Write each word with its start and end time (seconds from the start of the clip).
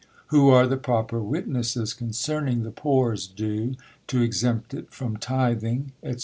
Who 0.29 0.49
are 0.49 0.65
the 0.65 0.77
proper 0.77 1.21
witnesses 1.21 1.93
concerning 1.93 2.63
the 2.63 2.71
poor's 2.71 3.27
due, 3.27 3.75
to 4.07 4.23
exempt 4.23 4.73
it 4.73 4.89
from 4.89 5.17
tithing, 5.17 5.91
&c. 6.03 6.15